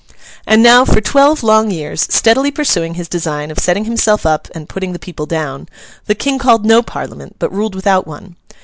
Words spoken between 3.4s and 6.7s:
of setting himself up and putting the people down, the King called